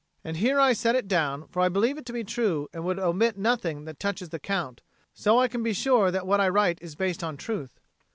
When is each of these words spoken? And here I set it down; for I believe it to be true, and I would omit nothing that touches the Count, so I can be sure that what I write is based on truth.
And 0.23 0.37
here 0.37 0.59
I 0.59 0.73
set 0.73 0.95
it 0.95 1.07
down; 1.07 1.45
for 1.49 1.59
I 1.61 1.69
believe 1.69 1.95
it 1.95 2.07
to 2.07 2.11
be 2.11 2.23
true, 2.23 2.67
and 2.73 2.81
I 2.81 2.85
would 2.87 2.97
omit 2.97 3.37
nothing 3.37 3.85
that 3.85 3.99
touches 3.99 4.29
the 4.29 4.39
Count, 4.39 4.81
so 5.13 5.37
I 5.39 5.47
can 5.47 5.61
be 5.61 5.73
sure 5.73 6.09
that 6.09 6.25
what 6.25 6.41
I 6.41 6.49
write 6.49 6.79
is 6.81 6.95
based 6.95 7.23
on 7.23 7.37
truth. 7.37 7.79